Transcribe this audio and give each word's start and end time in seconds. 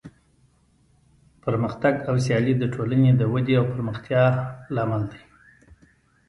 پرمختګ 1.43 1.95
او 2.09 2.15
سیالي 2.25 2.53
د 2.59 2.63
ټولنې 2.73 3.11
د 3.15 3.21
ودې 3.33 3.53
او 3.59 3.65
پرمختیا 3.73 4.23
لامل 4.75 5.03
دی. 5.11 5.21